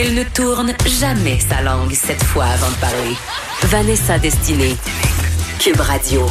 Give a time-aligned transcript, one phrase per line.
[0.00, 3.16] Elle ne tourne jamais sa langue cette fois avant de parler.
[3.64, 4.76] Vanessa Destinée.
[5.58, 6.24] Cube Radio.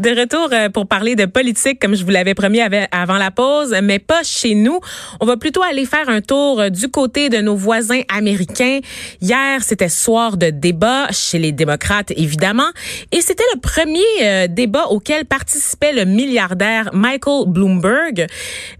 [0.00, 2.60] De retour euh, pour parler de politique, comme je vous l'avais promis
[2.90, 4.80] avant la pause, mais pas chez nous.
[5.20, 8.80] On va plutôt aller faire un tour euh, du côté de nos voisins américains.
[9.20, 12.70] Hier, c'était soir de débat chez les démocrates, évidemment,
[13.12, 18.26] et c'était le premier euh, débat auquel participait le milliardaire Michael Bloomberg.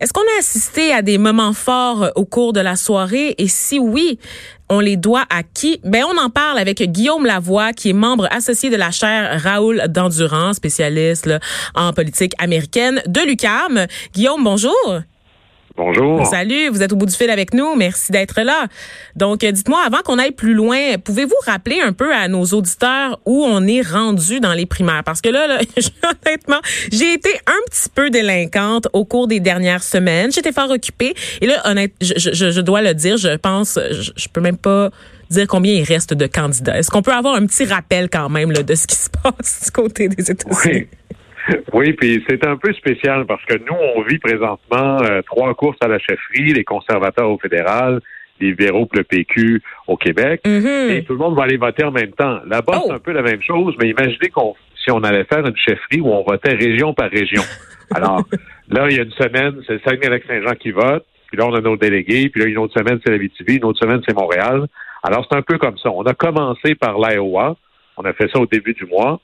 [0.01, 3.34] Est-ce qu'on a assisté à des moments forts au cours de la soirée?
[3.37, 4.19] Et si oui,
[4.70, 5.80] on les doit à qui?
[5.84, 9.83] Ben, on en parle avec Guillaume Lavoie, qui est membre associé de la chaire Raoul
[9.88, 11.28] d'Endurance, spécialiste
[11.74, 13.87] en politique américaine de l'UCAM.
[14.14, 15.02] Guillaume, bonjour.
[15.77, 16.27] Bonjour.
[16.27, 17.75] Salut, vous êtes au bout du fil avec nous.
[17.75, 18.66] Merci d'être là.
[19.16, 23.19] Donc, euh, dites-moi, avant qu'on aille plus loin, pouvez-vous rappeler un peu à nos auditeurs
[23.25, 25.02] où on est rendu dans les primaires?
[25.05, 25.61] Parce que là, là
[26.27, 26.61] honnêtement,
[26.92, 27.30] j'ai été
[27.70, 30.33] petit peu délinquante au cours des dernières semaines.
[30.33, 31.15] J'étais fort occupée.
[31.41, 34.58] Et là, honnêtement, je, je, je, dois le dire, je pense, je, je peux même
[34.58, 34.91] pas
[35.31, 36.78] dire combien il reste de candidats.
[36.78, 39.64] Est-ce qu'on peut avoir un petit rappel quand même là, de ce qui se passe
[39.64, 40.89] du côté des États-Unis?
[41.72, 45.78] Oui, puis c'est un peu spécial parce que nous, on vit présentement euh, trois courses
[45.80, 48.00] à la chefferie, les conservateurs au fédéral,
[48.41, 50.91] les libéraux le PQ au Québec, mm-hmm.
[50.91, 52.41] et tout le monde va aller voter en même temps.
[52.47, 52.92] Là-bas, c'est oh!
[52.92, 56.09] un peu la même chose, mais imaginez qu'on si on allait faire une chefferie où
[56.09, 57.42] on votait région par région.
[57.95, 58.25] Alors,
[58.69, 61.61] là, il y a une semaine, c'est le Saguenay-Lac-Saint-Jean qui vote, puis là, on a
[61.61, 64.67] nos délégués, puis là, une autre semaine, c'est la BTV, une autre semaine, c'est Montréal.
[65.03, 65.91] Alors, c'est un peu comme ça.
[65.91, 67.56] On a commencé par l'Iowa,
[67.97, 69.20] on a fait ça au début du mois,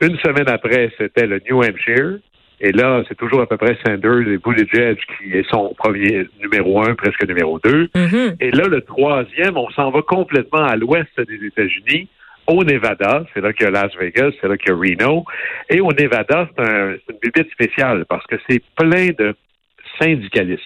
[0.00, 2.18] une semaine après, c'était le New Hampshire.
[2.60, 6.82] Et là, c'est toujours à peu près Sanders et Buttigieg qui est son premier numéro
[6.82, 7.88] un, presque numéro deux.
[7.94, 8.36] Mm-hmm.
[8.40, 12.08] Et là, le troisième, on s'en va complètement à l'ouest des États-Unis,
[12.48, 13.24] au Nevada.
[13.32, 15.24] C'est là qu'il y a Las Vegas, c'est là qu'il y a Reno.
[15.68, 19.34] Et au Nevada, c'est un, une bibite spéciale parce que c'est plein de
[20.00, 20.62] syndicalistes.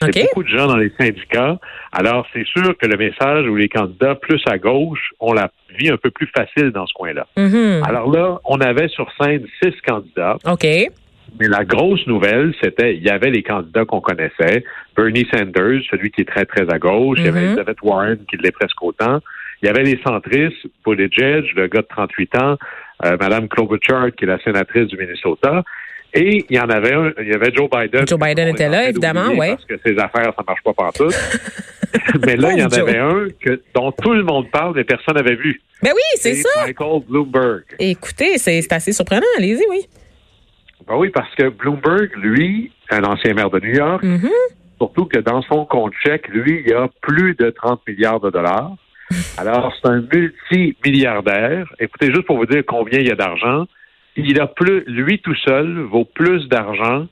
[0.00, 1.58] C'est beaucoup de gens dans les syndicats.
[1.90, 5.88] Alors, c'est sûr que le message où les candidats plus à gauche ont la vie
[5.88, 7.26] un peu plus facile dans ce coin-là.
[7.36, 7.82] Mm-hmm.
[7.82, 10.36] Alors là, on avait sur scène six candidats.
[10.44, 10.66] OK.
[11.40, 14.64] Mais la grosse nouvelle, c'était il y avait les candidats qu'on connaissait.
[14.94, 17.18] Bernie Sanders, celui qui est très, très à gauche.
[17.18, 17.46] Il y avait Mm-hmm.
[17.46, 19.20] Elizabeth Warren, qui l'est presque autant.
[19.62, 22.56] Il y avait les centristes, Buttigieg, le gars de 38 ans,
[23.04, 25.62] euh, Madame Klobuchar, qui est la sénatrice du Minnesota.
[26.14, 28.06] Et il y en avait un, il y avait Joe Biden.
[28.06, 29.48] Joe Biden était là, évidemment, oui.
[29.48, 31.08] Parce que ses affaires, ça marche pas partout.
[32.26, 35.14] mais là, il y en avait un que, dont tout le monde parle, mais personne
[35.16, 35.60] n'avait vu.
[35.82, 36.64] Ben oui, c'est ça.
[36.64, 37.64] Michael Bloomberg.
[37.78, 39.26] Écoutez, c'est assez surprenant.
[39.36, 39.86] Allez-y, oui.
[40.86, 44.28] Ben oui, parce que Bloomberg, lui, un ancien maire de New York, Mm-hmm.
[44.78, 48.30] surtout que dans son compte chèque, lui, il y a plus de 30 milliards de
[48.30, 48.74] dollars.
[49.38, 51.72] Alors, c'est un multimilliardaire.
[51.78, 53.66] Écoutez, juste pour vous dire combien il y a d'argent,
[54.16, 57.06] il a plus, lui tout seul vaut plus d'argent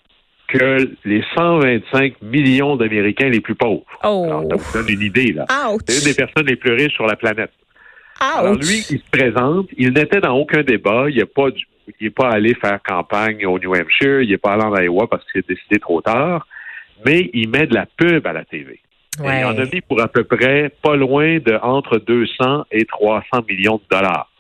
[0.48, 3.84] que les 125 millions d'Américains les plus pauvres.
[4.04, 4.24] Oh.
[4.26, 5.46] Alors, ça vous donne une idée, là.
[5.86, 7.50] C'est une des personnes les plus riches sur la planète.
[8.20, 8.60] Alors Ouch.
[8.60, 11.66] lui, il se présente, il n'était dans aucun débat, il n'est pas, du-
[12.00, 15.06] il est pas allé faire campagne au New Hampshire, il n'est pas allé en Iowa
[15.08, 16.46] parce qu'il s'est décidé trop tard,
[17.04, 18.78] mais il met de la pub à la TV.
[19.18, 19.40] Et Ouais.
[19.40, 23.24] il en a mis pour à peu près pas loin de entre 200 et 300
[23.48, 24.30] millions de dollars.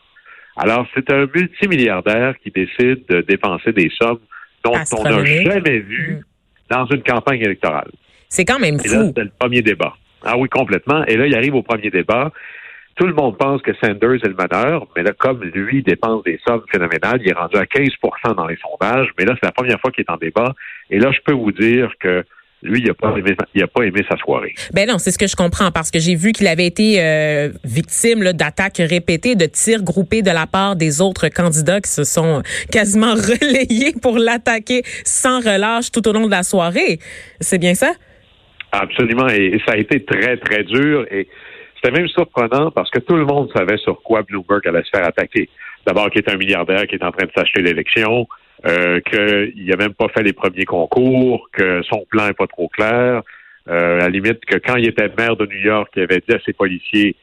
[0.56, 4.20] Alors, c'est un multimilliardaire qui décide de dépenser des sommes
[4.64, 6.74] dont on n'a jamais vu Mm.
[6.74, 7.90] dans une campagne électorale.
[8.28, 9.06] C'est quand même Et là, fou.
[9.08, 9.94] c'était le premier débat.
[10.24, 11.04] Ah oui, complètement.
[11.06, 12.32] Et là, il arrive au premier débat.
[12.96, 16.38] Tout le monde pense que Sanders est le meneur, mais là, comme lui dépense des
[16.46, 19.08] sommes phénoménales, il est rendu à 15% dans les sondages.
[19.18, 20.54] Mais là, c'est la première fois qu'il est en débat.
[20.90, 22.24] Et là, je peux vous dire que
[22.64, 24.54] lui, il n'a pas, aimé, il a pas aimé sa soirée.
[24.72, 27.50] Ben non, c'est ce que je comprends parce que j'ai vu qu'il avait été euh,
[27.62, 32.42] victime d'attaques répétées, de tirs groupés de la part des autres candidats qui se sont
[32.72, 36.98] quasiment relayés pour l'attaquer sans relâche tout au long de la soirée.
[37.40, 37.92] C'est bien ça?
[38.72, 39.28] Absolument.
[39.28, 41.06] Et, et ça a été très, très dur.
[41.10, 41.28] Et
[41.76, 45.06] c'était même surprenant parce que tout le monde savait sur quoi Bloomberg allait se faire
[45.06, 45.50] attaquer.
[45.86, 48.26] D'abord, qu'il est un milliardaire qui est en train de s'acheter l'élection,
[48.66, 52.68] euh, qu'il n'a même pas fait les premiers concours, que son plan n'est pas trop
[52.68, 53.22] clair.
[53.68, 56.34] Euh, à la limite, que quand il était maire de New York, il avait dit
[56.34, 57.16] à ses policiers,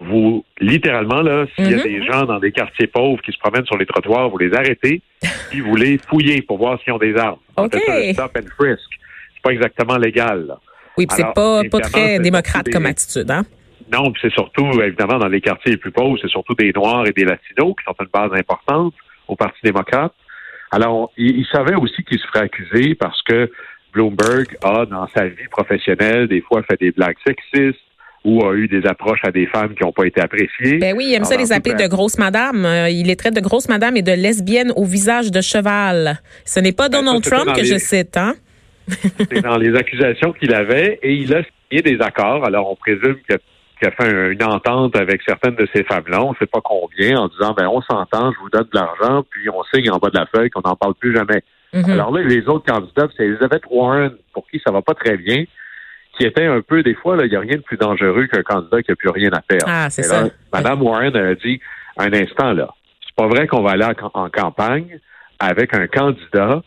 [0.00, 1.82] vous, littéralement, là, s'il y a Mhm.
[1.82, 5.02] des gens dans des quartiers pauvres qui se promènent sur les trottoirs, vous les arrêtez,
[5.50, 7.38] puis vous les fouillez pour voir s'ils ont des armes.
[7.56, 7.70] OK.
[7.74, 8.88] C'est un stop and frisk.
[9.34, 10.58] C'est pas exactement légal, là.
[10.98, 13.44] Oui, puis c'est pas, pas très démocrate comme attitude, hein?
[13.92, 17.06] Non, puis c'est surtout, évidemment, dans les quartiers les plus pauvres, c'est surtout des Noirs
[17.06, 18.94] et des Latinos qui sont une base importante
[19.28, 20.12] au Parti démocrate.
[20.72, 23.50] Alors, il, il savait aussi qu'il se ferait accuser parce que
[23.92, 27.78] Bloomberg a, dans sa vie professionnelle, des fois fait des blagues sexistes
[28.24, 30.78] ou a eu des approches à des femmes qui n'ont pas été appréciées.
[30.78, 32.64] Ben oui, il aime ça les appeler toute de grosses madames.
[32.64, 36.20] Euh, il les traite de grosses madames et de lesbiennes au visage de cheval.
[36.44, 38.34] Ce n'est pas Ben, Donald ça, Trump que les- je cite, hein?
[38.88, 42.44] C'est dans les accusations qu'il avait et il a signé des accords.
[42.44, 43.16] Alors, on présume
[43.82, 47.18] qu'il a, fait une entente avec certaines de ces femmes-là, on ne sait pas combien,
[47.18, 50.10] en disant, ben, on s'entend, je vous donne de l'argent, puis on signe en bas
[50.10, 51.42] de la feuille qu'on n'en parle plus jamais.
[51.74, 51.92] Mm-hmm.
[51.92, 55.44] Alors là, les autres candidats, c'est Elizabeth Warren, pour qui ça va pas très bien,
[56.16, 58.82] qui était un peu, des fois, il n'y a rien de plus dangereux qu'un candidat
[58.82, 59.66] qui n'a plus rien à perdre.
[59.66, 60.24] Ah, c'est ça.
[60.52, 61.60] Madame Warren a dit,
[61.96, 62.68] un instant, là,
[63.04, 64.98] c'est pas vrai qu'on va aller en campagne
[65.38, 66.62] avec un candidat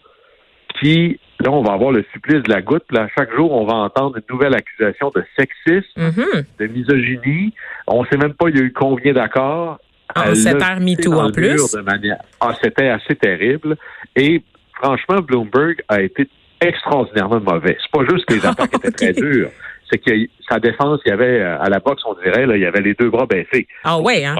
[0.80, 2.86] qui, là, on va avoir le supplice de la goutte.
[2.92, 6.46] Là, chaque jour, on va entendre une nouvelle accusation de sexisme, mm-hmm.
[6.60, 7.54] de misogynie.
[7.88, 9.80] On ne sait même pas il y a eu combien d'accords.
[10.16, 11.72] En cette ère MeToo en plus.
[11.74, 12.18] De manière...
[12.40, 13.76] Ah, c'était assez terrible.
[14.16, 14.42] Et
[14.74, 16.30] franchement, Bloomberg a été
[16.62, 17.78] extraordinairement mauvais.
[17.82, 19.50] C'est pas juste que les attaques étaient très dures
[19.90, 20.12] c'est que
[20.50, 22.82] sa défense, il y avait euh, à la boxe, on dirait, là, il y avait
[22.82, 23.68] les deux bras baissés.
[23.84, 24.36] Ah ouais, hein?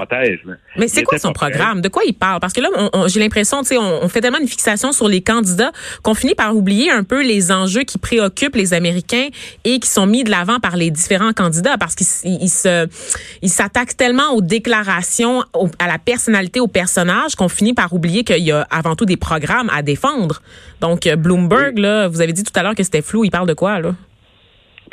[0.76, 1.80] mais, c'est quoi son programme?
[1.80, 2.40] De quoi il parle?
[2.40, 2.68] Parce que là,
[3.06, 5.72] j'ai l'impression, tu sais, on, fait tellement une fixation sur les candidats
[6.02, 9.28] qu'on finit par oublier un peu les enjeux qui préoccupent les Américains
[9.64, 12.88] et qui sont mis de l'avant par les différents candidats parce qu'ils se,
[13.42, 15.42] ils s'attaquent tellement aux déclarations,
[15.78, 19.16] à la personnalité, au personnage qu'on finit par oublier qu'il y a avant tout des
[19.16, 20.40] programmes à défendre.
[20.80, 23.24] Donc, euh, Bloomberg, là, vous avez dit tout à l'heure que c'était flou.
[23.24, 23.94] Il parle de quoi, là?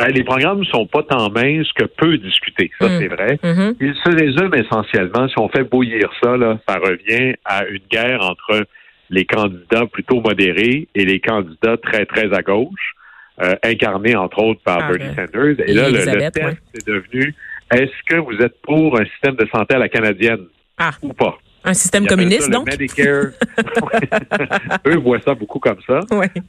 [0.03, 2.71] Ben, les programmes ne sont pas tant minces que peu discutés.
[2.79, 2.99] Ça, mm.
[2.99, 3.39] c'est vrai.
[3.41, 3.75] Mm-hmm.
[3.79, 8.21] Ils se résument essentiellement, si on fait bouillir ça, là, ça revient à une guerre
[8.21, 8.65] entre
[9.09, 12.95] les candidats plutôt modérés et les candidats très, très à gauche,
[13.41, 15.55] euh, incarnés entre autres par ah, Bernie Sanders.
[15.67, 17.33] Et, là, le, test est devenu
[17.71, 20.45] est-ce que vous êtes pour un système de santé à la canadienne
[20.77, 20.91] ah.
[21.01, 21.37] ou pas?
[21.65, 22.67] Un système communiste, donc?
[22.67, 23.31] Medicare.
[24.87, 26.01] Eux voient ça beaucoup comme ça.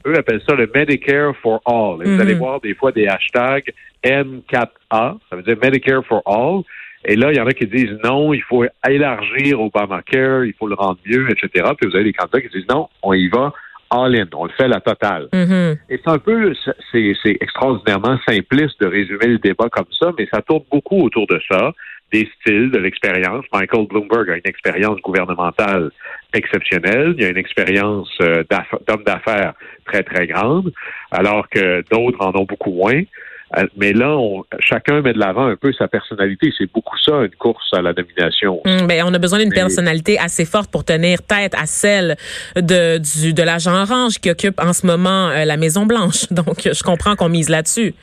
[0.05, 2.05] Eux appellent ça le Medicare for All.
[2.05, 2.39] Et Vous allez mhm.
[2.39, 3.71] voir des fois des hashtags
[4.03, 6.63] M4A, ça veut dire Medicare for All.
[7.07, 10.67] Et là, il y en a qui disent non, il faut élargir Obamacare, il faut
[10.67, 11.71] le rendre mieux, etc.
[11.79, 13.53] Puis vous avez des candidats qui disent non, on y va
[13.91, 15.29] all-in, on le fait à la totale.
[15.31, 15.77] Mhm.
[15.89, 16.53] Et c'est un peu,
[16.91, 21.39] c'est extraordinairement simpliste de résumer le débat comme ça, mais ça tourne beaucoup autour de
[21.49, 21.71] ça
[22.11, 23.45] des styles, de l'expérience.
[23.53, 25.91] Michael Bloomberg a une expérience gouvernementale
[26.33, 27.15] exceptionnelle.
[27.17, 28.43] Il a une expérience euh,
[28.87, 29.53] d'homme d'affaires
[29.85, 30.71] très, très grande,
[31.11, 33.01] alors que d'autres en ont beaucoup moins.
[33.57, 34.17] Euh, mais là,
[34.59, 36.51] chacun met de l'avant un peu sa personnalité.
[36.57, 38.59] C'est beaucoup ça, une course à la domination.
[38.65, 42.15] Hum, ben, on a besoin d'une personnalité assez forte pour tenir tête à celle
[42.55, 46.27] de, du, de l'agent orange qui occupe en ce moment euh, la Maison-Blanche.
[46.31, 47.93] Donc, je comprends qu'on mise là-dessus.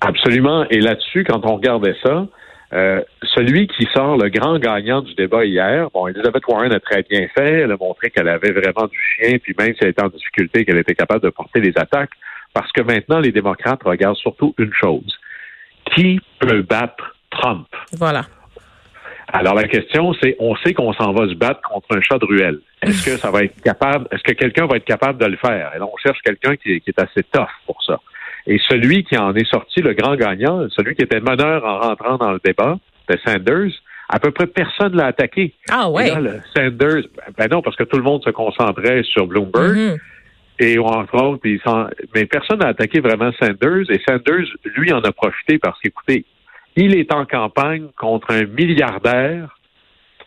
[0.00, 0.64] Absolument.
[0.70, 2.26] Et là-dessus, quand on regardait ça,
[2.72, 7.02] euh, celui qui sort le grand gagnant du débat hier, bon, Elizabeth Warren a très
[7.02, 7.60] bien fait.
[7.60, 10.64] Elle a montré qu'elle avait vraiment du chien, puis même si elle était en difficulté,
[10.64, 12.12] qu'elle était capable de porter les attaques.
[12.54, 15.18] Parce que maintenant, les démocrates regardent surtout une chose.
[15.94, 17.66] Qui peut battre Trump?
[17.92, 18.24] Voilà.
[19.28, 22.26] Alors la question, c'est, on sait qu'on s'en va se battre contre un chat de
[22.26, 22.58] ruelle.
[22.82, 25.72] Est-ce que ça va être capable, est-ce que quelqu'un va être capable de le faire?
[25.74, 27.48] Et là, on cherche quelqu'un qui, qui, est assez tough.
[28.46, 32.16] Et celui qui en est sorti le grand gagnant, celui qui était meneur en rentrant
[32.16, 33.72] dans le débat, c'était Sanders.
[34.08, 35.54] À peu près personne l'a attaqué.
[35.70, 36.10] Ah ouais.
[36.54, 37.04] Sanders,
[37.38, 39.76] ben non, parce que tout le monde se concentrait sur Bloomberg.
[39.76, 39.98] Mm-hmm.
[40.58, 41.40] Et entre autres,
[42.14, 43.90] mais personne n'a attaqué vraiment Sanders.
[43.90, 44.46] Et Sanders,
[44.76, 46.24] lui, en a profité parce qu'écoutez,
[46.76, 49.56] il est en campagne contre un milliardaire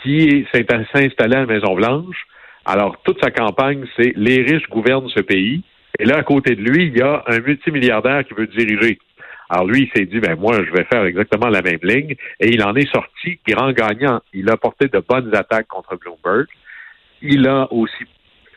[0.04, 2.26] qui s'est installé à la Maison-Blanche.
[2.66, 5.64] Alors, toute sa campagne, c'est les riches gouvernent ce pays.
[6.00, 9.00] Et là, à côté de lui, il y a un multimilliardaire qui veut diriger.
[9.50, 12.16] Alors lui, il s'est dit, ben moi, je vais faire exactement la même ligne.
[12.40, 14.22] Et il en est sorti grand gagnant.
[14.34, 16.48] Il a porté de bonnes attaques contre Bloomberg.
[17.22, 18.06] Il a aussi,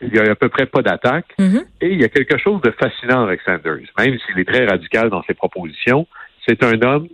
[0.01, 1.35] il y a à peu près pas d'attaques.
[1.39, 1.65] Mm-hmm.
[1.83, 3.87] Et il y a quelque chose de fascinant avec Sanders.
[3.99, 6.07] Même s'il est très radical dans ses propositions,
[6.47, 7.09] c'est un homme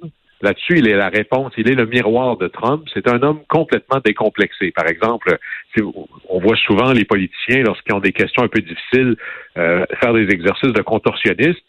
[0.44, 2.86] Là-dessus, il est la réponse, il est le miroir de Trump.
[2.92, 4.72] C'est un homme complètement décomplexé.
[4.72, 5.38] Par exemple,
[6.28, 9.16] on voit souvent les politiciens, lorsqu'ils ont des questions un peu difficiles,
[9.56, 11.64] euh, faire des exercices de contorsionniste.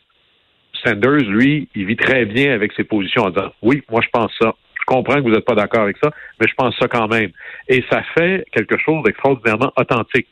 [0.83, 4.33] Sanders, lui, il vit très bien avec ses positions en disant Oui, moi je pense
[4.41, 4.53] ça.
[4.77, 7.31] Je comprends que vous n'êtes pas d'accord avec ça, mais je pense ça quand même.
[7.69, 10.27] Et ça fait quelque chose d'extraordinairement authentique.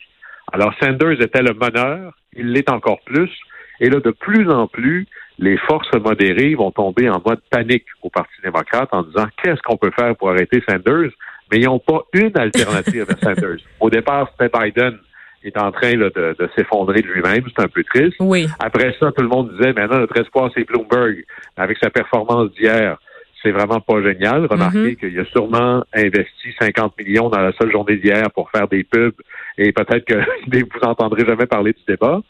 [0.52, 3.32] Alors, Sanders était le meneur, il l'est encore plus.
[3.80, 5.08] Et là, de plus en plus,
[5.40, 9.78] les forces modérées vont tomber en mode panique au Parti démocrate en disant qu'est-ce qu'on
[9.78, 11.12] peut faire pour arrêter Sanders,
[11.52, 13.60] mais ils n'ont pas une alternative à Sanders.
[13.80, 14.98] Au départ, c'était Biden
[15.42, 18.16] qui est en train de, s'effondrer de lui-même, c'est un peu triste.
[18.22, 18.48] Oui.
[18.60, 21.26] Après ça, tout le monde disait maintenant notre espoir c'est Bloomberg
[21.58, 22.98] avec sa performance d'hier.
[23.42, 24.46] C'est vraiment pas génial.
[24.46, 24.96] Remarquez mm-hmm.
[24.96, 29.16] qu'il a sûrement investi 50 millions dans la seule journée d'hier pour faire des pubs
[29.58, 30.16] et peut-être que
[30.48, 32.22] vous entendrez jamais parler du débat.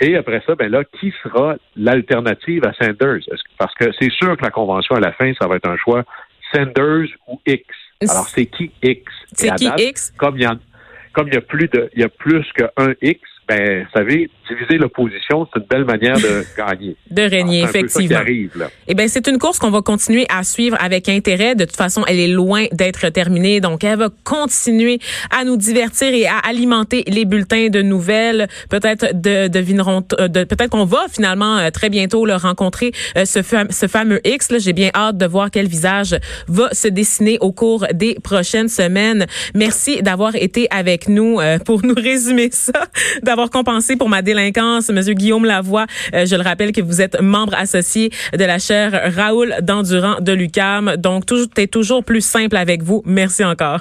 [0.00, 3.22] Et après ça, ben là, qui sera l'alternative à Sanders?
[3.58, 6.04] Parce que c'est sûr que la convention, à la fin, ça va être un choix
[6.54, 7.64] Sanders ou X.
[8.02, 9.12] Alors, c'est qui X?
[9.32, 10.12] C'est qui X?
[10.16, 10.54] Comme il y a,
[11.12, 14.30] comme il y a plus de, il y a plus qu'un X, ben, vous savez,
[14.48, 16.96] diviser l'opposition, c'est une belle manière de gagner.
[17.10, 18.20] de régner, effectivement.
[18.86, 21.54] Eh bien, c'est une course qu'on va continuer à suivre avec intérêt.
[21.54, 24.98] De toute façon, elle est loin d'être terminée, donc elle va continuer
[25.30, 28.48] à nous divertir et à alimenter les bulletins de nouvelles.
[28.70, 33.24] Peut-être de, devineront, euh, de, peut-être qu'on va finalement euh, très bientôt le rencontrer euh,
[33.24, 33.40] ce,
[33.70, 34.48] ce fameux X.
[34.58, 36.16] J'ai bien hâte de voir quel visage
[36.48, 39.26] va se dessiner au cours des prochaines semaines.
[39.54, 42.86] Merci d'avoir été avec nous pour nous résumer ça,
[43.22, 44.22] d'avoir compensé pour ma
[44.92, 45.86] Monsieur Guillaume Lavoie.
[46.12, 50.96] je le rappelle que vous êtes membre associé de la chaire Raoul d'Endurant de l'UCAM.
[50.96, 53.02] Donc, tout est toujours plus simple avec vous.
[53.04, 53.80] Merci encore.